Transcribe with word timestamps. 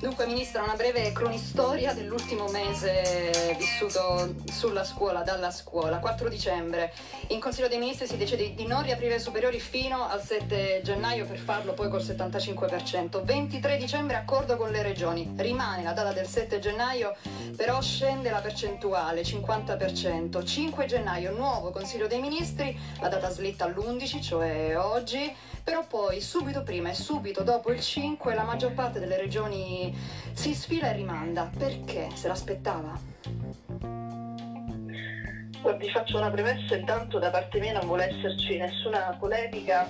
Dunque, 0.00 0.24
Ministra, 0.24 0.62
una 0.62 0.76
breve 0.76 1.12
cronistoria 1.12 1.92
dell'ultimo 1.92 2.48
mese 2.48 3.54
vissuto 3.58 4.34
sulla 4.50 4.82
scuola, 4.82 5.20
dalla 5.20 5.50
scuola. 5.50 5.98
4 5.98 6.30
dicembre, 6.30 6.90
in 7.28 7.38
Consiglio 7.38 7.68
dei 7.68 7.78
Ministri 7.78 8.06
si 8.06 8.16
decide 8.16 8.54
di 8.54 8.66
non 8.66 8.82
riaprire 8.82 9.12
le 9.12 9.20
superiori 9.20 9.60
fino 9.60 10.08
al 10.08 10.22
7 10.22 10.80
gennaio 10.82 11.26
per 11.26 11.36
farlo 11.36 11.74
poi 11.74 11.90
col 11.90 12.00
75%. 12.00 13.22
23 13.22 13.76
dicembre, 13.76 14.16
accordo 14.16 14.56
con 14.56 14.70
le 14.70 14.82
regioni. 14.82 15.34
Rimane 15.36 15.82
la 15.82 15.92
data 15.92 16.12
del 16.12 16.26
7 16.26 16.58
gennaio, 16.60 17.14
però 17.54 17.82
scende 17.82 18.30
la 18.30 18.40
percentuale, 18.40 19.20
50%. 19.20 20.46
5 20.46 20.86
gennaio, 20.86 21.32
nuovo 21.32 21.68
Consiglio 21.72 22.06
dei 22.06 22.20
Ministri, 22.20 22.74
la 23.00 23.08
data 23.08 23.28
slitta 23.28 23.66
all'11, 23.66 24.22
cioè 24.22 24.78
oggi 24.78 25.30
però 25.62 25.86
poi 25.86 26.20
subito 26.20 26.62
prima 26.62 26.90
e 26.90 26.94
subito 26.94 27.42
dopo 27.42 27.70
il 27.72 27.80
5 27.80 28.34
la 28.34 28.44
maggior 28.44 28.72
parte 28.72 28.98
delle 28.98 29.16
regioni 29.16 29.94
si 30.32 30.54
sfila 30.54 30.90
e 30.90 30.92
rimanda. 30.94 31.50
Perché? 31.56 32.08
Se 32.14 32.28
l'aspettava? 32.28 32.98
Vi 35.78 35.90
faccio 35.90 36.16
una 36.16 36.30
premessa, 36.30 36.74
intanto 36.74 37.18
da 37.18 37.30
parte 37.30 37.60
mia 37.60 37.72
non 37.72 37.86
vuole 37.86 38.08
esserci 38.08 38.56
nessuna 38.56 39.16
polemica 39.18 39.88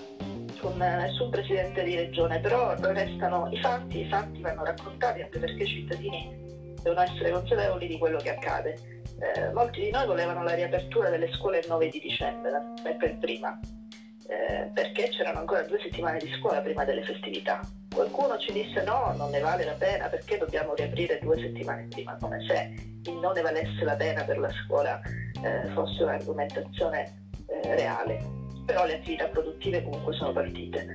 con 0.61 0.77
nessun 0.77 1.31
presidente 1.31 1.83
di 1.83 1.97
regione, 1.97 2.39
però 2.41 2.75
restano 2.77 3.49
i 3.51 3.61
fatti, 3.61 4.01
i 4.01 4.09
fatti 4.09 4.41
vanno 4.41 4.65
raccontati 4.65 5.23
anche 5.23 5.39
perché 5.39 5.63
i 5.63 5.67
cittadini 5.67 6.75
devono 6.83 7.01
essere 7.03 7.31
consapevoli 7.31 7.87
di 7.87 7.99
quello 7.99 8.19
che 8.19 8.31
accade. 8.31 8.79
Eh, 9.21 9.53
molti 9.53 9.81
di 9.81 9.91
noi 9.91 10.07
volevano 10.07 10.43
la 10.43 10.55
riapertura 10.55 11.11
delle 11.11 11.33
scuole 11.35 11.59
il 11.59 11.67
9 11.69 11.89
di 11.89 12.01
dicembre, 12.01 12.51
per 12.83 13.19
prima, 13.19 13.59
eh, 14.29 14.71
perché 14.73 15.09
c'erano 15.09 15.41
ancora 15.41 15.63
due 15.63 15.79
settimane 15.81 16.19
di 16.19 16.31
scuola 16.39 16.61
prima 16.61 16.85
delle 16.85 17.03
festività. 17.03 17.61
Qualcuno 17.93 18.39
ci 18.39 18.53
disse 18.53 18.83
no, 18.83 19.13
non 19.17 19.31
ne 19.31 19.41
vale 19.41 19.65
la 19.65 19.75
pena 19.75 20.09
perché 20.09 20.39
dobbiamo 20.39 20.75
riaprire 20.75 21.19
due 21.21 21.37
settimane 21.37 21.89
prima, 21.91 22.17
come 22.21 22.45
se 22.47 22.75
il 23.05 23.17
non 23.19 23.33
ne 23.33 23.41
valesse 23.41 23.85
la 23.85 23.97
pena 23.97 24.23
per 24.25 24.39
la 24.39 24.51
scuola 24.65 25.01
eh, 25.03 25.69
fosse 25.73 26.03
un'argomentazione 26.03 27.29
eh, 27.47 27.75
reale, 27.75 28.23
però 28.67 28.85
le 28.85 28.97
attività 28.97 29.27
produttive 29.27 29.83
comunque 29.83 30.15
sono 30.15 30.33
partite. 30.33 30.87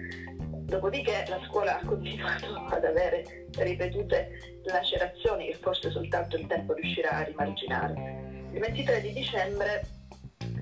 Dopodiché 0.65 1.25
la 1.27 1.39
scuola 1.47 1.79
ha 1.79 1.85
continuato 1.85 2.55
ad 2.69 2.83
avere 2.85 3.47
ripetute 3.57 4.59
lacerazioni 4.63 5.47
che 5.47 5.57
forse 5.61 5.91
soltanto 5.91 6.37
il 6.37 6.47
tempo 6.47 6.73
riuscirà 6.73 7.11
a 7.11 7.23
rimarginare. 7.23 8.23
Il 8.53 8.59
23 8.59 9.01
di 9.01 9.13
dicembre 9.13 9.81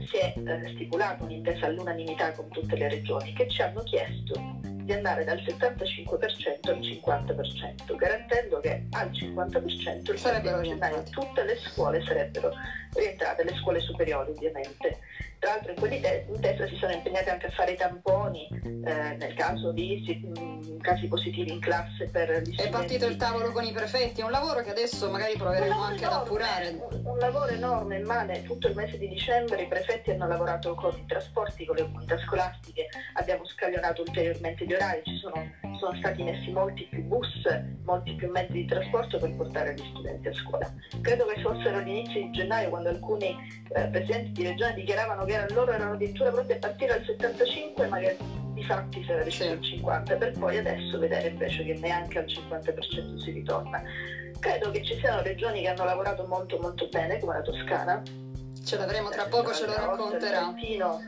si 0.08 0.18
è 0.18 0.34
eh, 0.36 0.70
stipulata 0.74 1.24
un'intesa 1.24 1.66
all'unanimità 1.66 2.32
con 2.32 2.48
tutte 2.50 2.76
le 2.76 2.90
regioni 2.90 3.34
che 3.34 3.48
ci 3.50 3.62
hanno 3.62 3.82
chiesto 3.84 4.62
di 4.84 4.92
andare 4.92 5.24
dal 5.24 5.38
75% 5.38 6.70
al 6.70 6.80
50%, 6.80 7.96
garantendo 7.96 8.60
che 8.60 8.86
al 8.92 9.10
50% 9.10 10.12
il 10.12 10.20
sarebbero 10.20 10.62
gennaio 10.62 11.04
tutte 11.10 11.44
le 11.44 11.58
scuole 11.58 12.04
sarebbero 12.04 12.52
rientrate, 12.94 13.44
le 13.44 13.56
scuole 13.56 13.80
superiori 13.80 14.32
ovviamente. 14.32 15.00
Tra 15.40 15.52
l'altro 15.52 15.72
in 15.72 15.78
quell'intesa 15.78 16.68
si 16.68 16.76
sono 16.76 16.94
impegnati 16.94 17.30
anche 17.30 17.48
a 17.48 17.52
fare 17.52 17.72
i 17.72 17.78
tamponi 17.78 18.48
eh, 18.86 19.16
nel 19.18 19.34
caso 19.34 19.72
di 19.72 20.04
mm, 20.38 20.80
casi 20.80 21.08
positivi 21.08 21.52
in 21.52 21.60
classe 21.60 22.10
per 22.10 22.30
gli 22.42 22.52
studenti. 22.52 22.62
È 22.62 22.70
partito 22.70 23.06
il 23.06 23.16
tavolo 23.16 23.52
con 23.52 23.64
i 23.64 23.72
prefetti, 23.72 24.22
è 24.22 24.24
un 24.24 24.32
lavoro 24.32 24.62
che 24.62 24.72
adesso 24.72 25.10
magari 25.10 25.38
proveremo 25.38 25.82
anche 25.82 26.04
enorme, 26.04 26.16
ad 26.16 26.22
appurare. 26.22 26.70
Un, 26.70 27.02
un, 27.06 27.18
lavoro 27.18 27.48
enorme, 27.48 27.98
immane, 28.00 28.44
tutto 28.44 28.68
il 28.68 28.76
mese 28.76 28.98
di 28.98 29.08
dicembre 29.08 29.62
i 29.62 29.68
prefetti 29.68 30.12
hanno 30.12 30.28
lavorato 30.28 30.76
con 30.76 30.94
i 30.98 31.06
trasporti, 31.06 31.66
con 31.66 31.76
le 31.78 31.84
comunità 31.84 32.18
scolastiche, 32.20 32.90
abbiamo 33.14 33.46
scaglionato 33.46 34.02
ulteriormente 34.02 34.66
gli 34.66 34.74
orari, 34.74 35.02
ci 35.06 35.18
sono, 35.18 35.50
sono 35.80 35.96
stati 35.98 36.24
messi 36.24 36.52
molti 36.52 36.86
più 36.90 37.04
bus, 37.04 37.48
molti 37.86 38.14
più 38.16 38.30
mezzi 38.32 38.52
di 38.52 38.66
trasporto 38.66 39.18
per 39.18 39.34
portare 39.36 39.74
gli 39.76 39.90
studenti 39.92 40.28
a 40.28 40.34
scuola. 40.34 40.74
Credo 41.02 41.26
che 41.26 41.42
fossero 41.42 41.78
all'inizio 41.78 42.22
di 42.22 42.32
gennaio 42.32 42.70
quando 42.70 42.90
alcuni 42.90 43.36
eh, 43.76 43.88
presidenti 43.88 44.32
di 44.32 44.48
regione 44.48 44.74
dichiaravano 44.74 45.24
che 45.24 45.34
erano, 45.34 45.54
loro 45.54 45.72
erano 45.72 45.94
addirittura 45.94 46.32
pronti 46.32 46.52
a 46.52 46.58
partire 46.58 46.94
al 46.94 47.06
75 47.06 47.88
ma 47.88 48.00
che 48.00 48.18
di 48.54 48.64
fatti 48.64 49.04
si 49.04 49.12
era 49.12 49.24
deciso 49.24 49.52
al 49.52 49.62
50 49.62 50.16
per 50.16 50.32
poi 50.38 50.58
adesso 50.58 51.00
vedere 51.00 51.30
invece 51.30 51.64
che 51.66 51.74
neanche 51.76 52.20
al 52.20 52.26
50% 52.26 53.18
si 53.18 53.32
ritorna. 53.32 53.82
Credo 54.40 54.72
che 54.72 54.84
ci 54.84 54.98
siano 55.00 55.22
regioni 55.22 55.62
che 55.62 55.70
hanno 55.70 55.86
lavorato 55.86 56.26
molto 56.28 56.58
molto 56.60 56.88
bene 56.90 57.20
come 57.20 57.34
la 57.34 57.42
Toscana. 57.42 58.02
Ce 58.64 58.78
l'avremo 58.78 59.10
tra 59.10 59.26
poco, 59.26 59.54
ce 59.54 59.66
lo 59.66 59.74
racconterà. 59.74 60.54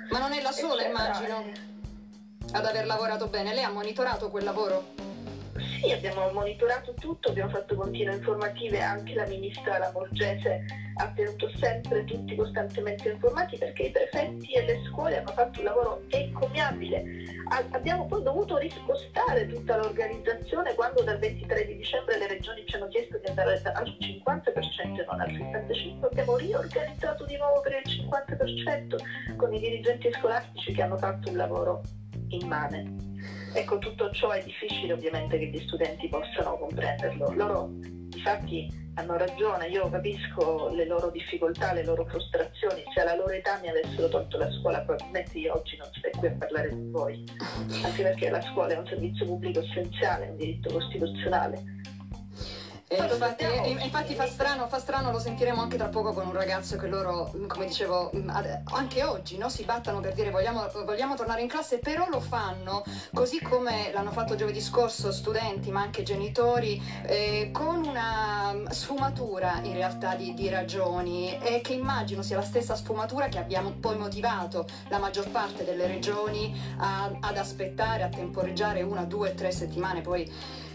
Ma 0.09 0.19
non 0.19 0.33
è 0.33 0.41
la 0.41 0.51
sola, 0.51 0.85
immagino, 0.85 1.43
ad 2.51 2.65
aver 2.65 2.85
lavorato 2.85 3.27
bene. 3.27 3.53
Lei 3.53 3.63
ha 3.63 3.71
monitorato 3.71 4.29
quel 4.29 4.43
lavoro? 4.43 5.14
Abbiamo 5.93 6.31
monitorato 6.31 6.93
tutto, 6.93 7.29
abbiamo 7.29 7.49
fatto 7.49 7.75
continue 7.75 8.15
informative, 8.15 8.81
anche 8.81 9.13
la 9.13 9.25
ministra 9.25 9.77
Lamorgese 9.77 10.65
ha 10.97 11.11
tenuto 11.13 11.49
sempre 11.57 12.05
tutti 12.05 12.35
costantemente 12.35 13.09
informati 13.09 13.57
perché 13.57 13.83
i 13.83 13.91
prefetti 13.91 14.53
e 14.53 14.65
le 14.65 14.81
scuole 14.87 15.17
hanno 15.17 15.31
fatto 15.31 15.59
un 15.59 15.65
lavoro 15.65 16.03
encomiabile. 16.09 17.03
Abbiamo 17.71 18.05
poi 18.05 18.23
dovuto 18.23 18.57
rispostare 18.57 19.47
tutta 19.47 19.77
l'organizzazione 19.77 20.73
quando 20.73 21.03
dal 21.03 21.19
23 21.19 21.65
di 21.65 21.77
dicembre 21.77 22.17
le 22.17 22.27
regioni 22.27 22.63
ci 22.65 22.75
hanno 22.75 22.87
chiesto 22.87 23.17
di 23.17 23.27
andare 23.27 23.61
al 23.61 23.95
50% 23.99 24.99
e 24.99 25.05
non 25.05 25.19
al 25.19 25.31
75%. 25.31 26.05
Abbiamo 26.05 26.37
riorganizzato 26.37 27.25
di 27.25 27.37
nuovo 27.37 27.61
per 27.61 27.81
il 27.83 28.05
50% 28.07 29.35
con 29.35 29.53
i 29.53 29.59
dirigenti 29.59 30.11
scolastici 30.13 30.73
che 30.73 30.81
hanno 30.81 30.97
fatto 30.97 31.29
un 31.29 31.35
lavoro 31.35 31.81
immane. 32.29 33.44
Ecco, 33.55 33.77
tutto 33.77 34.11
ciò 34.11 34.31
è 34.31 34.43
difficile 34.43 34.91
ovviamente 34.91 35.39
che 35.39 35.45
gli 35.45 35.61
studenti 35.65 36.09
possano 36.09 36.57
comprenderlo. 36.57 37.31
Loro 37.35 37.71
infatti 38.13 38.69
hanno 38.95 39.15
ragione, 39.15 39.67
io 39.67 39.89
capisco 39.89 40.69
le 40.73 40.85
loro 40.85 41.09
difficoltà, 41.09 41.71
le 41.71 41.85
loro 41.85 42.05
frustrazioni, 42.05 42.83
se 42.93 42.99
alla 42.99 43.15
loro 43.15 43.31
età 43.31 43.57
mi 43.61 43.69
avessero 43.69 44.09
tolto 44.09 44.37
la 44.37 44.51
scuola 44.51 44.81
probabilmente 44.81 45.37
io 45.37 45.53
oggi 45.53 45.77
non 45.77 45.87
starei 45.93 46.11
qui 46.19 46.27
a 46.27 46.31
parlare 46.37 46.69
con 46.69 46.91
voi, 46.91 47.23
anche 47.83 48.03
perché 48.03 48.29
la 48.29 48.41
scuola 48.41 48.73
è 48.73 48.77
un 48.77 48.87
servizio 48.87 49.25
pubblico 49.25 49.61
essenziale, 49.61 50.29
un 50.29 50.35
diritto 50.35 50.73
costituzionale 50.73 51.63
e 52.87 52.97
infatti, 52.97 53.45
infatti 53.83 54.13
fa, 54.13 54.27
strano, 54.27 54.67
fa 54.67 54.77
strano, 54.77 55.11
lo 55.11 55.17
sentiremo 55.17 55.59
anche 55.59 55.75
tra 55.75 55.87
poco 55.87 56.13
con 56.13 56.27
un 56.27 56.33
ragazzo 56.33 56.77
che 56.77 56.85
loro, 56.85 57.33
come 57.47 57.65
dicevo, 57.65 58.11
anche 58.65 59.03
oggi 59.03 59.39
no, 59.39 59.49
si 59.49 59.63
battono 59.63 60.01
per 60.01 60.13
dire 60.13 60.29
vogliamo, 60.29 60.69
vogliamo, 60.85 61.15
tornare 61.15 61.41
in 61.41 61.47
classe, 61.47 61.79
però 61.79 62.07
lo 62.09 62.19
fanno 62.19 62.83
così 63.11 63.41
come 63.41 63.91
l'hanno 63.91 64.11
fatto 64.11 64.35
giovedì 64.35 64.61
scorso 64.61 65.11
studenti 65.11 65.71
ma 65.71 65.81
anche 65.81 66.03
genitori, 66.03 66.79
eh, 67.07 67.49
con 67.51 67.83
una 67.83 68.55
sfumatura 68.69 69.61
in 69.63 69.73
realtà 69.73 70.13
di, 70.13 70.35
di, 70.35 70.47
ragioni 70.49 71.35
e 71.39 71.61
che 71.61 71.73
immagino 71.73 72.21
sia 72.21 72.35
la 72.35 72.43
stessa 72.43 72.75
sfumatura 72.75 73.29
che 73.29 73.39
abbiamo 73.39 73.71
poi 73.71 73.97
motivato 73.97 74.67
la 74.89 74.99
maggior 74.99 75.27
parte 75.29 75.63
delle 75.63 75.87
regioni 75.87 76.55
a, 76.77 77.11
ad 77.19 77.37
aspettare, 77.37 78.03
a 78.03 78.09
temporeggiare 78.09 78.83
una, 78.83 79.05
due, 79.05 79.33
tre 79.33 79.51
settimane, 79.51 80.01
poi, 80.01 80.31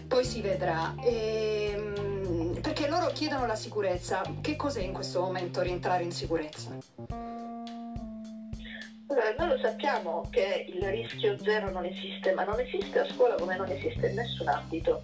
poi 0.07 0.25
si 0.25 0.41
vedrà. 0.41 0.93
E, 1.01 1.60
loro 3.01 3.13
chiedono 3.13 3.47
la 3.47 3.55
sicurezza. 3.55 4.21
Che 4.41 4.55
cos'è 4.55 4.83
in 4.83 4.93
questo 4.93 5.21
momento 5.21 5.61
rientrare 5.61 6.03
in 6.03 6.11
sicurezza? 6.11 6.69
Allora, 9.07 9.35
noi 9.37 9.47
lo 9.47 9.57
sappiamo 9.57 10.27
che 10.29 10.67
il 10.71 10.87
rischio 10.87 11.35
zero 11.39 11.71
non 11.71 11.83
esiste, 11.85 12.31
ma 12.33 12.43
non 12.43 12.59
esiste 12.59 12.99
a 12.99 13.11
scuola 13.11 13.35
come 13.35 13.57
non 13.57 13.67
esiste 13.69 14.07
in 14.07 14.15
nessun 14.15 14.47
ambito. 14.47 15.01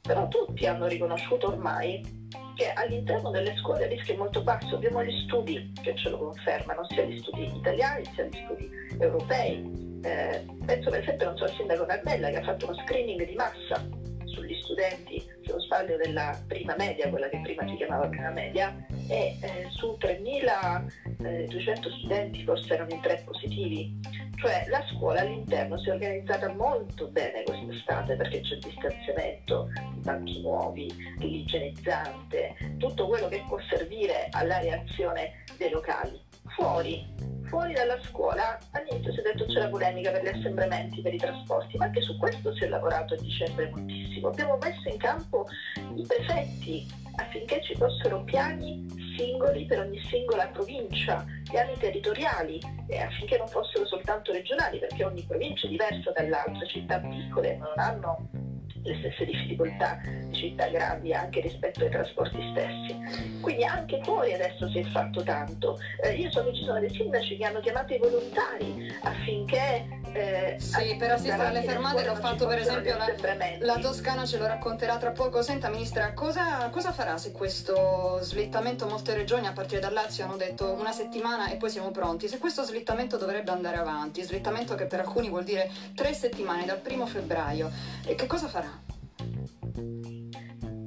Però 0.00 0.26
tutti 0.26 0.66
hanno 0.66 0.86
riconosciuto 0.86 1.48
ormai 1.48 2.26
che 2.56 2.72
all'interno 2.72 3.30
delle 3.30 3.54
scuole 3.58 3.84
il 3.84 3.90
rischio 3.90 4.14
è 4.14 4.16
molto 4.16 4.42
basso. 4.42 4.74
Abbiamo 4.74 5.04
gli 5.04 5.24
studi 5.24 5.72
che 5.80 5.94
ce 5.94 6.08
lo 6.08 6.18
confermano, 6.18 6.84
sia 6.88 7.04
gli 7.04 7.18
studi 7.18 7.56
italiani 7.56 8.04
sia 8.14 8.24
gli 8.24 8.42
studi 8.44 8.68
europei. 8.98 10.00
Eh, 10.02 10.44
penso 10.66 10.90
per 10.90 11.00
esempio 11.00 11.26
non 11.26 11.36
so, 11.36 11.44
al 11.44 11.54
sindaco 11.54 11.86
Nardella 11.86 12.30
che 12.30 12.36
ha 12.36 12.42
fatto 12.42 12.66
uno 12.66 12.82
screening 12.84 13.24
di 13.24 13.34
massa 13.34 14.07
sugli 14.38 14.54
studenti, 14.62 15.20
se 15.20 15.50
non 15.50 15.60
sbaglio, 15.60 15.96
della 15.96 16.40
prima 16.46 16.74
media, 16.76 17.08
quella 17.10 17.28
che 17.28 17.40
prima 17.42 17.66
si 17.66 17.76
chiamava 17.76 18.06
prima 18.08 18.30
media, 18.30 18.74
e 19.08 19.36
eh, 19.40 19.66
su 19.70 19.96
3.200 20.00 20.86
eh, 21.24 21.90
studenti 21.98 22.44
forse 22.44 22.74
erano 22.74 22.94
in 22.94 23.00
tre 23.00 23.22
positivi. 23.24 23.98
Cioè 24.36 24.66
la 24.68 24.84
scuola 24.94 25.20
all'interno 25.20 25.76
si 25.78 25.88
è 25.88 25.92
organizzata 25.92 26.52
molto 26.52 27.08
bene 27.08 27.42
quest'estate 27.42 28.14
perché 28.14 28.40
c'è 28.40 28.54
il 28.54 28.60
distanziamento, 28.60 29.68
i 29.96 30.00
banchi 30.00 30.40
nuovi, 30.40 30.92
l'igienizzante, 31.18 32.54
tutto 32.78 33.08
quello 33.08 33.26
che 33.26 33.42
può 33.48 33.58
servire 33.68 34.28
alla 34.30 34.60
reazione 34.60 35.42
dei 35.56 35.70
locali. 35.70 36.20
Fuori 36.54 37.04
fuori 37.48 37.72
dalla 37.72 37.98
scuola 38.02 38.58
all'inizio 38.72 39.12
si 39.12 39.20
è 39.20 39.22
detto 39.22 39.46
c'è 39.46 39.60
la 39.60 39.68
polemica 39.68 40.10
per 40.10 40.22
gli 40.22 40.28
assembramenti, 40.28 41.00
per 41.00 41.14
i 41.14 41.18
trasporti, 41.18 41.76
ma 41.76 41.86
anche 41.86 42.00
su 42.02 42.16
questo 42.16 42.54
si 42.54 42.64
è 42.64 42.68
lavorato 42.68 43.14
a 43.14 43.16
dicembre 43.16 43.70
moltissimo. 43.70 44.28
Abbiamo 44.28 44.56
messo 44.60 44.88
in 44.88 44.98
campo 44.98 45.46
i 45.94 46.04
prefetti 46.06 46.86
affinché 47.16 47.60
ci 47.62 47.74
fossero 47.74 48.22
piani 48.22 48.86
singoli 49.16 49.64
per 49.64 49.80
ogni 49.80 50.00
singola 50.04 50.46
provincia, 50.46 51.24
piani 51.50 51.74
territoriali 51.78 52.60
e 52.86 52.98
affinché 53.00 53.36
non 53.36 53.48
fossero 53.48 53.84
soltanto 53.86 54.32
regionali, 54.32 54.78
perché 54.78 55.04
ogni 55.04 55.24
provincia 55.24 55.66
è 55.66 55.70
diversa 55.70 56.12
dall'altra, 56.12 56.64
città 56.66 57.00
piccole 57.00 57.56
non 57.56 57.72
hanno 57.76 58.28
le 58.88 58.96
stesse 58.98 59.24
difficoltà 59.24 60.00
di 60.02 60.34
città 60.34 60.68
grandi 60.68 61.12
anche 61.12 61.40
rispetto 61.40 61.84
ai 61.84 61.90
trasporti 61.90 62.38
stessi. 62.50 63.40
Quindi 63.40 63.64
anche 63.64 64.00
fuori 64.02 64.32
adesso 64.32 64.68
si 64.70 64.78
è 64.78 64.84
fatto 64.84 65.22
tanto. 65.22 65.78
Eh, 66.02 66.14
io 66.14 66.30
so 66.30 66.44
che 66.44 66.54
ci 66.54 66.64
sono 66.64 66.80
dei 66.80 66.90
sindaci 66.90 67.36
che 67.36 67.44
hanno 67.44 67.60
chiamato 67.60 67.94
i 67.94 67.98
volontari 67.98 68.94
affinché... 69.02 69.96
Eh, 70.10 70.56
sì, 70.58 70.96
per 70.96 71.12
assistere 71.12 71.48
alle 71.48 71.62
fermate 71.62 72.02
l'ho 72.02 72.14
fatto 72.14 72.46
per 72.46 72.58
esempio 72.58 72.96
la, 72.96 73.14
la, 73.60 73.78
Toscana 73.78 74.24
ce 74.24 74.38
lo 74.38 74.46
racconterà 74.46 74.96
tra 74.96 75.10
poco. 75.10 75.42
Senta 75.42 75.68
Ministra, 75.68 76.14
cosa, 76.14 76.70
cosa 76.70 76.92
farà 76.92 77.18
se 77.18 77.30
questo 77.30 78.18
slittamento 78.22 78.86
molte 78.86 79.12
regioni 79.12 79.46
a 79.46 79.52
partire 79.52 79.80
dal 79.80 79.92
Lazio 79.92 80.24
hanno 80.24 80.36
detto 80.36 80.72
una 80.72 80.92
settimana 80.92 81.50
e 81.50 81.56
poi 81.56 81.68
siamo 81.68 81.90
pronti? 81.90 82.26
Se 82.26 82.38
questo 82.38 82.62
slittamento 82.62 83.18
dovrebbe 83.18 83.50
andare 83.50 83.76
avanti, 83.76 84.22
slittamento 84.22 84.74
che 84.74 84.86
per 84.86 85.00
alcuni 85.00 85.28
vuol 85.28 85.44
dire 85.44 85.70
tre 85.94 86.14
settimane 86.14 86.64
dal 86.64 86.78
primo 86.78 87.06
febbraio, 87.06 87.70
e 88.06 88.14
che 88.14 88.26
cosa 88.26 88.48
farà? 88.48 88.77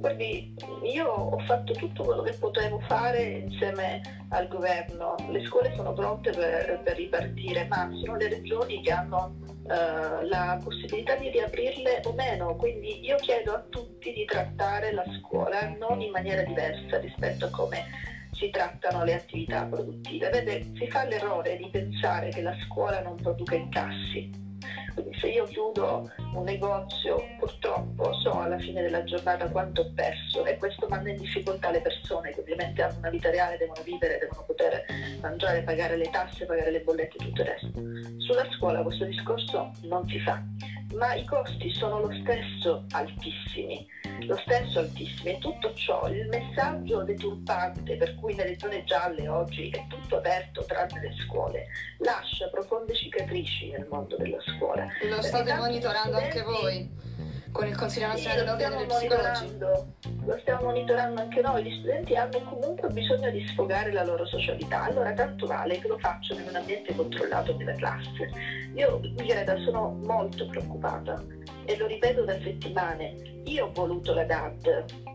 Guardi, 0.02 0.52
io 0.82 1.06
ho 1.06 1.38
fatto 1.46 1.74
tutto 1.74 2.02
quello 2.02 2.22
che 2.22 2.32
potevo 2.32 2.80
fare 2.88 3.22
insieme 3.22 4.00
al 4.30 4.48
governo. 4.48 5.14
Le 5.30 5.46
scuole 5.46 5.72
sono 5.76 5.92
pronte 5.92 6.32
per, 6.32 6.80
per 6.82 6.96
ripartire, 6.96 7.68
ma 7.68 7.88
sono 8.02 8.16
le 8.16 8.28
regioni 8.28 8.82
che 8.82 8.90
hanno 8.90 9.36
uh, 9.46 10.26
la 10.26 10.58
possibilità 10.60 11.14
di 11.14 11.30
riaprirle 11.30 12.02
o 12.04 12.12
meno. 12.14 12.56
Quindi 12.56 12.98
io 13.04 13.14
chiedo 13.18 13.52
a 13.52 13.64
tutti 13.68 14.12
di 14.12 14.24
trattare 14.24 14.92
la 14.92 15.04
scuola 15.20 15.72
non 15.78 16.00
in 16.00 16.10
maniera 16.10 16.42
diversa 16.42 16.98
rispetto 16.98 17.44
a 17.44 17.50
come 17.50 17.84
si 18.32 18.50
trattano 18.50 19.04
le 19.04 19.14
attività 19.14 19.66
produttive. 19.66 20.30
Vede, 20.30 20.66
si 20.74 20.90
fa 20.90 21.04
l'errore 21.04 21.56
di 21.56 21.68
pensare 21.70 22.30
che 22.30 22.42
la 22.42 22.56
scuola 22.66 23.00
non 23.02 23.14
produca 23.14 23.54
incassi 23.54 24.51
se 25.18 25.28
io 25.28 25.44
chiudo 25.44 26.10
un 26.34 26.44
negozio, 26.44 27.24
purtroppo 27.38 28.12
so 28.14 28.40
alla 28.40 28.58
fine 28.58 28.82
della 28.82 29.04
giornata 29.04 29.48
quanto 29.48 29.82
ho 29.82 29.92
perso 29.94 30.44
e 30.44 30.56
questo 30.56 30.86
manda 30.88 31.10
in 31.10 31.16
difficoltà 31.16 31.70
le 31.70 31.80
persone 31.80 32.30
che 32.30 32.40
ovviamente 32.40 32.82
hanno 32.82 32.98
una 32.98 33.10
vita 33.10 33.30
reale, 33.30 33.56
devono 33.56 33.82
vivere, 33.82 34.18
devono 34.18 34.42
poter 34.46 34.84
mangiare, 35.20 35.62
pagare 35.62 35.96
le 35.96 36.10
tasse, 36.10 36.46
pagare 36.46 36.70
le 36.70 36.80
bollette 36.80 37.16
e 37.16 37.24
tutto 37.24 37.40
il 37.42 37.46
resto. 37.46 37.70
Sulla 38.18 38.46
scuola 38.56 38.82
questo 38.82 39.04
discorso 39.04 39.72
non 39.82 40.06
si 40.08 40.18
fa, 40.20 40.42
ma 40.94 41.14
i 41.14 41.24
costi 41.24 41.72
sono 41.72 42.00
lo 42.00 42.10
stesso 42.22 42.84
altissimi 42.90 43.86
lo 44.26 44.36
stesso 44.38 44.80
altissimo. 44.80 45.30
E 45.30 45.38
tutto 45.38 45.72
ciò, 45.74 46.08
il 46.08 46.26
messaggio 46.28 47.02
deturpante 47.02 47.96
per 47.96 48.14
cui 48.16 48.34
nelle 48.34 48.58
zone 48.58 48.84
gialle 48.84 49.28
oggi 49.28 49.70
è 49.70 49.84
tutto 49.88 50.16
aperto 50.16 50.64
tranne 50.64 51.00
le 51.00 51.14
scuole, 51.24 51.66
lascia 51.98 52.48
profonde 52.48 52.94
cicatrici 52.94 53.70
nel 53.70 53.86
mondo 53.90 54.16
della 54.16 54.38
scuola. 54.40 54.86
Lo 55.08 55.22
state 55.22 55.54
monitorando 55.54 56.16
anche 56.16 56.42
voi? 56.42 57.10
Con 57.52 57.66
il 57.66 57.76
Consiglio 57.76 58.06
Nazionale 58.06 58.40
dell'Ordine 58.40 58.76
degli 58.76 58.86
Psicologi? 58.86 59.58
Lo 60.24 60.38
stiamo 60.40 60.64
monitorando 60.64 61.20
anche 61.20 61.40
noi, 61.42 61.62
gli 61.62 61.78
studenti 61.80 62.16
hanno 62.16 62.40
comunque 62.42 62.88
bisogno 62.88 63.30
di 63.30 63.46
sfogare 63.48 63.92
la 63.92 64.04
loro 64.04 64.24
socialità, 64.24 64.84
allora 64.84 65.12
tanto 65.12 65.46
vale 65.46 65.78
che 65.78 65.86
lo 65.86 65.98
facciano 65.98 66.40
in 66.40 66.48
un 66.48 66.56
ambiente 66.56 66.94
controllato 66.94 67.52
della 67.52 67.74
classe. 67.74 68.30
Io, 68.74 69.00
Greta, 69.14 69.56
sono 69.58 69.90
molto 70.02 70.46
preoccupata 70.46 71.22
e 71.66 71.76
lo 71.76 71.86
ripeto 71.86 72.24
da 72.24 72.40
settimane, 72.40 73.42
io 73.44 73.66
ho 73.66 73.72
voluto 73.72 74.14
la 74.14 74.24
DAD 74.24 75.10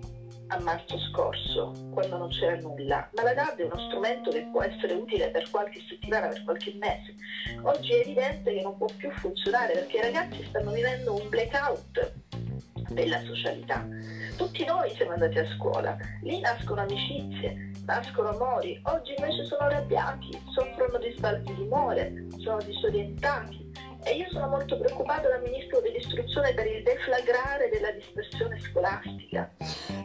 a 0.49 0.59
marzo 0.59 0.97
scorso, 1.11 1.73
quando 1.91 2.17
non 2.17 2.29
c'era 2.29 2.55
nulla, 2.57 3.09
ma 3.15 3.23
la 3.23 3.33
DAD 3.33 3.59
è 3.59 3.63
uno 3.63 3.79
strumento 3.87 4.29
che 4.29 4.47
può 4.51 4.61
essere 4.61 4.93
utile 4.93 5.29
per 5.29 5.49
qualche 5.49 5.81
settimana, 5.89 6.27
per 6.27 6.43
qualche 6.43 6.73
mese. 6.79 7.15
Oggi 7.63 7.93
è 7.93 7.99
evidente 8.01 8.53
che 8.53 8.61
non 8.61 8.77
può 8.77 8.87
più 8.95 9.09
funzionare 9.11 9.73
perché 9.73 9.97
i 9.97 10.01
ragazzi 10.01 10.45
stanno 10.47 10.71
vivendo 10.71 11.15
un 11.15 11.27
blackout 11.29 12.16
della 12.97 13.21
socialità. 13.21 13.87
Tutti 14.35 14.65
noi 14.65 14.89
siamo 14.95 15.11
andati 15.11 15.37
a 15.37 15.45
scuola, 15.55 15.95
lì 16.21 16.39
nascono 16.39 16.81
amicizie, 16.81 17.71
nascono 17.85 18.29
amori, 18.29 18.79
oggi 18.85 19.13
invece 19.15 19.45
sono 19.45 19.61
arrabbiati, 19.67 20.29
soffrono 20.53 20.97
di 20.97 21.13
sbalzi 21.15 21.53
di 21.53 21.61
umore, 21.61 22.25
sono 22.39 22.57
disorientati, 22.63 23.71
e 24.03 24.15
io 24.15 24.27
sono 24.31 24.47
molto 24.47 24.77
preoccupata 24.77 25.27
dal 25.27 25.41
Ministro 25.41 25.81
dell'Istruzione 25.81 26.53
per 26.53 26.65
il 26.65 26.81
deflagrare 26.81 27.69
della 27.69 27.91
dispersione 27.91 28.59
scolastica. 28.59 29.51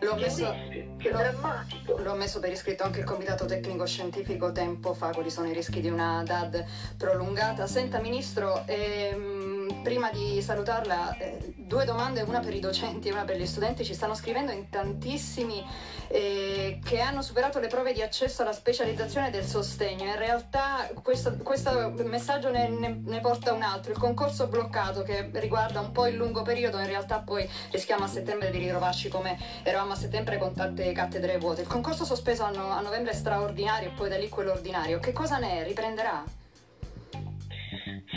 L'ho 0.01 0.17
messo, 0.17 0.53
che 0.99 1.09
è 1.09 1.13
drammatico. 1.13 1.99
L'ho 1.99 2.15
messo 2.15 2.41
per 2.41 2.51
iscritto 2.51 2.83
anche 2.83 3.01
il 3.01 3.05
Comitato 3.05 3.45
Tecnico 3.45 3.87
Scientifico 3.87 4.51
tempo 4.51 4.93
fa, 4.93 5.11
quali 5.13 5.31
sono 5.31 5.49
i 5.49 5.53
rischi 5.53 5.81
di 5.81 5.89
una 5.89 6.23
DAD 6.25 6.65
prolungata. 6.99 7.67
Senta 7.67 8.01
Ministro, 8.01 8.65
ehm, 8.67 9.52
prima 9.83 10.11
di 10.11 10.41
salutarla, 10.41 11.17
eh, 11.19 11.53
due 11.57 11.85
domande, 11.85 12.23
una 12.23 12.41
per 12.41 12.55
i 12.55 12.61
docenti 12.61 13.09
e 13.09 13.13
una 13.13 13.25
per 13.25 13.37
gli 13.37 13.47
studenti. 13.47 13.85
Ci 13.85 13.95
stanno 13.95 14.15
scrivendo 14.15 14.53
in 14.53 14.69
tantissimi 14.71 15.65
eh, 16.09 16.79
che 16.85 17.01
hanno 17.01 17.23
superato 17.23 17.59
le 17.59 17.67
prove 17.67 17.93
di 17.93 18.03
accesso 18.03 18.43
alla 18.43 18.53
specializzazione 18.53 19.31
del 19.31 19.45
sostegno. 19.45 20.05
In 20.05 20.17
realtà 20.17 20.89
questo, 21.03 21.37
questo 21.39 21.93
messaggio 22.05 22.51
ne, 22.51 22.69
ne, 22.69 23.01
ne, 23.05 23.21
porta 23.21 23.53
un 23.53 23.63
altro. 23.63 23.93
Il 23.93 23.99
concorso 23.99 24.47
bloccato 24.47 25.03
che 25.03 25.31
riguarda 25.35 25.81
un 25.81 25.93
po' 25.93 26.07
il 26.07 26.17
lungo 26.17 26.43
periodo, 26.43 26.79
in 26.79 26.87
realtà 26.87 27.19
poi 27.19 27.49
rischiamo 27.71 28.05
a 28.05 28.09
settembre 28.09 28.51
di 28.51 28.59
ritrovarci 28.59 29.09
come 29.09 29.39
eravamo 29.63 29.93
a 29.93 29.97
settembre 29.97 30.39
con 30.39 30.55
tante 30.55 30.93
cattedre 30.93 31.39
vuote. 31.39 31.63
Il 31.63 31.67
concorso 31.67 32.05
sospeso 32.05 32.45
a, 32.45 32.51
no, 32.51 32.71
a 32.71 32.81
novembre 32.81 33.13
straordinario 33.15 33.89
e 33.89 33.93
poi 33.93 34.09
da 34.09 34.17
lì 34.17 34.29
quello 34.29 34.53
ordinario. 34.53 34.99
Che 35.01 35.13
cosa 35.13 35.39
ne 35.39 35.61
è? 35.61 35.65
Riprenderà? 35.65 36.41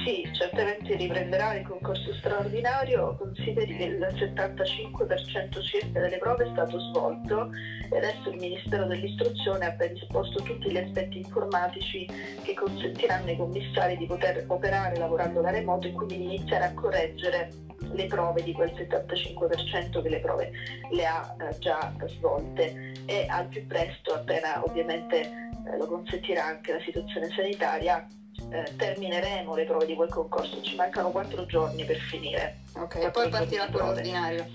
Sì, 0.06 0.22
certamente 0.34 0.96
riprenderà 0.98 1.56
il 1.56 1.68
concorso 1.68 2.14
straordinario, 2.14 3.16
consideri 3.18 3.76
che 3.76 3.86
il 3.86 3.98
75% 3.98 5.64
circa 5.64 6.00
delle 6.00 6.20
prove 6.20 6.46
è 6.46 6.50
stato 6.52 6.80
svolto 6.80 7.50
e 7.92 7.98
adesso 7.98 8.30
il 8.30 8.38
Ministero 8.38 8.86
dell'Istruzione 8.86 9.66
ha 9.66 9.72
predisposto 9.72 10.44
tutti 10.44 10.70
gli 10.70 10.78
aspetti 10.78 11.18
informatici 11.18 12.08
che 12.44 12.54
consentiranno 12.54 13.30
ai 13.30 13.36
commissari 13.36 13.98
di 13.98 14.06
poter 14.06 14.46
operare 14.48 14.96
lavorando 14.96 15.42
da 15.42 15.50
remoto 15.50 15.88
e 15.88 15.94
quindi 15.94 16.18
di 16.18 16.36
iniziare 16.36 16.66
a 16.66 16.74
correggere 16.76 17.50
le 17.92 18.06
prove 18.06 18.44
di 18.44 18.52
quel 18.54 18.74
75% 18.74 20.04
che 20.04 20.10
le 20.10 20.20
prove 20.20 20.52
le 20.92 21.06
ha 21.08 21.36
eh, 21.40 21.58
già 21.58 21.92
svolte. 22.06 22.94
E 23.08 23.26
al 23.28 23.48
più 23.48 23.66
presto, 23.66 24.14
appena 24.14 24.64
ovviamente 24.64 25.22
eh, 25.22 25.78
lo 25.78 25.88
consentirà 25.88 26.46
anche 26.46 26.74
la 26.74 26.80
situazione 26.82 27.28
sanitaria, 27.36 28.06
eh, 28.50 28.76
termineremo 28.76 29.56
le 29.56 29.66
prove 29.66 29.86
di 29.86 29.96
quel 29.96 30.10
concorso, 30.10 30.62
ci 30.62 30.76
mancano 30.76 31.12
quattro 31.12 31.46
giorni 31.46 31.86
per 31.86 31.98
finire. 31.98 32.62
Ok, 32.74 32.96
e 32.96 33.10
poi 33.10 33.30
partirà 33.30 33.68
quello 33.68 33.90
ordinario. 33.90 34.46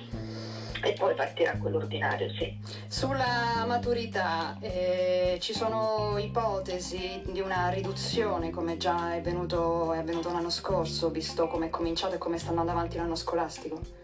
E 0.83 0.95
poi 0.95 1.15
partirà 1.15 1.59
quello 1.59 1.77
ordinario, 1.77 2.31
sì. 2.31 2.59
Sulla 2.89 3.65
maturità 3.67 4.57
eh, 4.61 5.37
ci 5.41 5.53
sono 5.53 6.17
ipotesi 6.17 7.23
di 7.27 7.41
una 7.41 7.69
riduzione 7.69 8.51
come 8.51 8.79
già 8.79 9.15
è, 9.15 9.21
venuto, 9.21 9.93
è 9.93 9.99
avvenuto 9.99 10.33
l'anno 10.33 10.49
scorso, 10.49 11.11
visto 11.11 11.49
come 11.49 11.67
è 11.67 11.71
cominciato 11.71 12.15
e 12.15 12.19
come 12.19 12.39
sta 12.39 12.51
andando 12.51 12.71
avanti 12.71 12.97
l'anno 12.97 13.15
scolastico? 13.15 14.00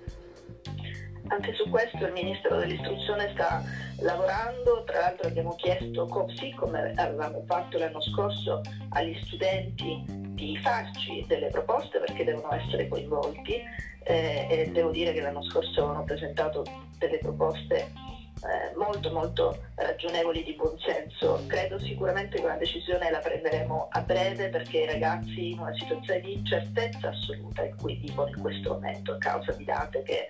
Anche 1.29 1.55
su 1.55 1.69
questo 1.71 2.05
il 2.05 2.13
Ministero 2.13 2.59
dell'Istruzione 2.59 3.31
sta 3.33 3.63
lavorando, 4.01 4.85
tra 4.85 5.01
l'altro 5.01 5.29
abbiamo 5.29 5.55
chiesto, 5.57 6.07
sì 6.35 6.53
come 6.55 6.93
avevamo 6.97 7.43
fatto 7.47 7.79
l'anno 7.79 8.01
scorso, 8.01 8.61
agli 8.91 9.19
studenti 9.25 10.05
di 10.07 10.57
farci 10.59 11.25
delle 11.27 11.49
proposte 11.49 11.99
perché 11.99 12.25
devono 12.25 12.53
essere 12.53 12.89
coinvolti 12.89 13.55
eh, 14.05 14.47
e 14.49 14.71
devo 14.73 14.91
dire 14.91 15.13
che 15.13 15.21
l'anno 15.21 15.43
scorso 15.43 15.83
avevano 15.83 16.05
presentato 16.05 16.63
delle 16.99 17.19
proposte 17.19 17.91
eh, 18.47 18.77
molto 18.77 19.11
molto 19.11 19.59
ragionevoli 19.75 20.43
di 20.45 20.55
buonsenso. 20.55 21.45
Credo 21.47 21.79
sicuramente 21.79 22.39
che 22.39 22.45
una 22.45 22.57
decisione 22.57 23.11
la 23.11 23.19
prenderemo 23.19 23.89
a 23.91 24.01
breve 24.01 24.49
perché 24.49 24.79
i 24.79 24.87
ragazzi 24.87 25.51
in 25.51 25.59
una 25.59 25.75
situazione 25.75 26.21
di 26.21 26.35
incertezza 26.35 27.09
assoluta 27.09 27.65
in 27.65 27.77
cui 27.77 27.97
vivono 27.97 28.29
in 28.29 28.41
questo 28.41 28.73
momento 28.75 29.13
a 29.13 29.19
causa 29.19 29.53
di 29.53 29.65
date 29.65 30.03
che 30.03 30.29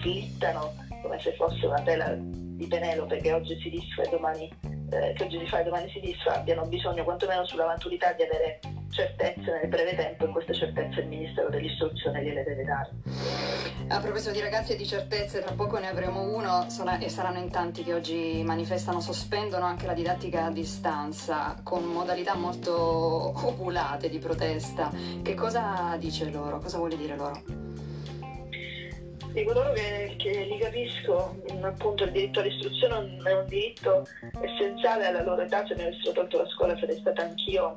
slittano 0.00 0.74
come 1.02 1.18
se 1.20 1.32
fosse 1.34 1.66
una 1.66 1.82
tela 1.82 2.16
di 2.18 2.66
Penelope 2.66 3.18
che 3.18 3.32
oggi 3.32 3.58
si 3.60 3.70
disfa 3.70 4.02
e 4.02 4.08
domani, 4.10 4.52
eh, 4.90 5.12
che 5.14 5.24
oggi 5.24 5.38
si 5.38 5.46
fa 5.46 5.60
e 5.60 5.64
domani 5.64 5.90
si 5.90 6.00
disfa, 6.00 6.34
abbiano 6.34 6.66
bisogno 6.66 7.04
quantomeno 7.04 7.44
sulla 7.46 7.66
maturità 7.66 8.12
di 8.12 8.22
avere 8.22 8.58
certezze 8.90 9.60
nel 9.60 9.68
breve 9.68 9.94
tempo 9.94 10.24
e 10.24 10.28
queste 10.28 10.54
certezze 10.54 11.00
il 11.00 11.08
Ministero 11.08 11.50
dell'Istruzione 11.50 12.22
gliele 12.22 12.42
deve 12.42 12.64
dare. 12.64 13.47
A 13.86 14.00
proposito 14.00 14.32
di 14.32 14.40
ragazzi 14.40 14.72
e 14.72 14.76
di 14.76 14.86
certezze, 14.86 15.40
tra 15.40 15.54
poco 15.54 15.78
ne 15.78 15.88
avremo 15.88 16.22
uno 16.22 16.66
e 17.00 17.08
saranno 17.08 17.38
in 17.38 17.50
tanti 17.50 17.84
che 17.84 17.94
oggi 17.94 18.42
manifestano, 18.44 19.00
sospendono 19.00 19.64
anche 19.64 19.86
la 19.86 19.94
didattica 19.94 20.46
a 20.46 20.50
distanza 20.50 21.58
con 21.62 21.84
modalità 21.84 22.34
molto 22.34 22.74
opulate 22.76 24.08
di 24.10 24.18
protesta. 24.18 24.90
Che 25.22 25.34
cosa 25.34 25.96
dice 25.98 26.30
loro? 26.30 26.58
Cosa 26.58 26.78
vuole 26.78 26.96
dire 26.96 27.16
loro? 27.16 27.66
dico 29.32 29.52
loro 29.52 29.72
che, 29.72 30.14
che, 30.16 30.44
li 30.44 30.58
capisco, 30.58 31.36
appunto 31.62 32.04
il 32.04 32.12
diritto 32.12 32.40
all'istruzione 32.40 33.16
è 33.22 33.32
un 33.32 33.46
diritto 33.46 34.06
essenziale 34.40 35.06
alla 35.06 35.22
loro 35.22 35.42
età, 35.42 35.64
se 35.66 35.74
mi 35.74 35.82
avessero 35.82 36.12
tolto 36.12 36.38
la 36.38 36.48
scuola 36.48 36.76
sarei 36.78 36.98
stata 36.98 37.22
anch'io 37.22 37.74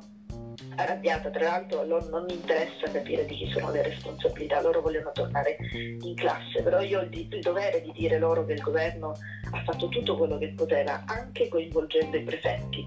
arrabbiata, 0.76 1.30
tra 1.30 1.44
l'altro 1.44 1.80
a 1.80 1.84
loro 1.84 2.08
non 2.08 2.26
interessa 2.28 2.90
capire 2.90 3.24
di 3.24 3.36
chi 3.36 3.50
sono 3.52 3.70
le 3.70 3.82
responsabilità, 3.82 4.60
loro 4.60 4.80
vogliono 4.80 5.10
tornare 5.12 5.56
in 5.72 6.14
classe, 6.14 6.62
però 6.62 6.80
io 6.80 7.00
ho 7.00 7.02
il, 7.02 7.14
il, 7.14 7.40
dovere 7.40 7.80
di 7.82 7.92
dire 7.92 8.18
loro 8.18 8.44
che 8.44 8.54
il 8.54 8.60
governo 8.60 9.12
ha 9.52 9.62
fatto 9.64 9.88
tutto 9.88 10.16
quello 10.16 10.38
che 10.38 10.52
poteva, 10.54 11.04
anche 11.06 11.48
coinvolgendo 11.48 12.16
i 12.16 12.22
prefetti. 12.22 12.86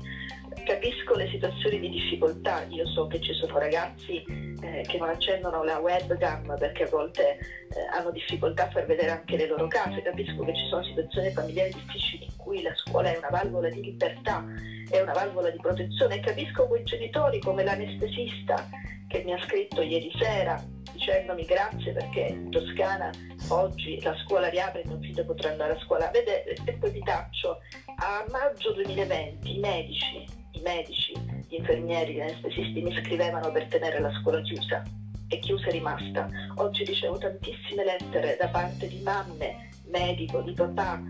Capisco 0.65 1.15
le 1.15 1.27
situazioni 1.29 1.79
di 1.79 1.89
difficoltà, 1.89 2.63
io 2.69 2.87
so 2.87 3.07
che 3.07 3.21
ci 3.21 3.33
sono 3.33 3.59
ragazzi 3.59 4.23
eh, 4.61 4.83
che 4.87 4.97
non 4.97 5.09
accendono 5.09 5.63
la 5.63 5.77
webcam 5.79 6.57
perché 6.57 6.83
a 6.83 6.89
volte 6.89 7.37
eh, 7.37 7.97
hanno 7.97 8.09
difficoltà 8.11 8.65
a 8.67 8.71
far 8.71 8.85
vedere 8.85 9.11
anche 9.11 9.37
le 9.37 9.47
loro 9.47 9.67
case, 9.67 10.01
capisco 10.01 10.43
che 10.43 10.55
ci 10.55 10.67
sono 10.69 10.83
situazioni 10.83 11.29
familiari 11.31 11.71
difficili 11.73 12.34
cui 12.45 12.61
la 12.61 12.73
scuola 12.75 13.11
è 13.11 13.17
una 13.17 13.29
valvola 13.29 13.69
di 13.69 13.81
libertà 13.81 14.45
è 14.89 15.01
una 15.01 15.13
valvola 15.13 15.49
di 15.49 15.57
protezione. 15.57 16.19
Capisco 16.19 16.67
quei 16.67 16.83
genitori 16.83 17.39
come 17.39 17.63
l'anestesista 17.63 18.69
che 19.07 19.23
mi 19.23 19.33
ha 19.33 19.41
scritto 19.43 19.81
ieri 19.81 20.11
sera 20.17 20.61
dicendomi 20.91 21.43
grazie 21.43 21.91
perché 21.91 22.21
in 22.21 22.49
Toscana 22.49 23.09
oggi 23.49 24.01
la 24.01 24.15
scuola 24.23 24.47
riapre 24.47 24.81
e 24.81 24.87
mio 24.87 24.99
figlio 24.99 25.25
potrà 25.25 25.49
andare 25.49 25.73
a 25.73 25.79
scuola. 25.79 26.09
Vede, 26.11 26.43
e 26.43 26.73
poi 26.73 26.91
vi 26.91 27.01
taccio, 27.01 27.59
a 27.97 28.25
maggio 28.31 28.73
2020 28.73 29.55
i 29.55 29.59
medici, 29.59 30.25
i 30.51 30.61
medici, 30.61 31.13
gli 31.47 31.55
infermieri, 31.55 32.13
gli 32.13 32.21
anestesisti 32.21 32.81
mi 32.81 32.95
scrivevano 33.01 33.51
per 33.51 33.65
tenere 33.67 33.99
la 33.99 34.11
scuola 34.21 34.41
chiusa 34.41 34.83
e 35.27 35.39
chiusa 35.39 35.67
è 35.67 35.71
rimasta. 35.71 36.29
Oggi 36.55 36.85
ricevo 36.85 37.17
tantissime 37.17 37.83
lettere 37.83 38.37
da 38.39 38.47
parte 38.47 38.87
di 38.87 39.01
mamme, 39.01 39.69
medico, 39.87 40.41
di 40.41 40.53
papà, 40.53 41.01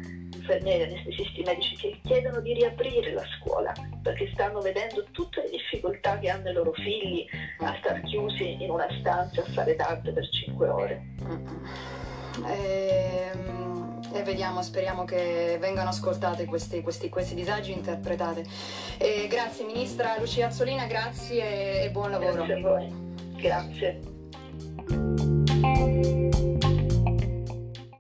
infermieri, 0.46 0.84
anestesisti 0.84 1.42
medici 1.42 1.76
che 1.76 2.00
chiedono 2.04 2.40
di 2.40 2.54
riaprire 2.54 3.12
la 3.12 3.24
scuola 3.40 3.74
perché 4.02 4.30
stanno 4.34 4.62
vedendo 4.62 5.04
tutte 5.12 5.42
le 5.42 5.50
difficoltà 5.50 6.20
che 6.20 6.30
hanno 6.30 6.50
i 6.50 6.54
loro 6.54 6.72
figli 6.74 7.26
a 7.60 7.76
star 7.80 8.02
chiusi 8.02 8.64
in 8.64 8.70
una 8.70 8.88
stanza 9.00 9.42
a 9.42 9.46
fare 9.46 9.76
DAD 9.76 10.14
per 10.14 10.30
5 10.30 10.70
ore. 10.70 11.06
E, 12.46 13.32
ehm, 13.34 14.02
e 14.14 14.22
vediamo, 14.24 14.62
speriamo 14.62 15.04
che 15.06 15.58
vengano 15.60 15.90
ascoltati 15.90 16.46
questi, 16.46 16.82
questi, 16.82 17.10
questi 17.10 17.34
disagi 17.34 17.72
interpretati. 17.72 18.44
E 18.98 19.28
grazie 19.28 19.66
Ministra 19.66 20.18
Lucia 20.20 20.48
Azzolina, 20.48 20.86
grazie 20.86 21.84
e 21.84 21.90
buon 21.90 22.12
lavoro. 22.12 22.46
Grazie 22.46 22.54
a 22.54 22.62
voi. 22.62 22.94
Grazie. 23.36 24.14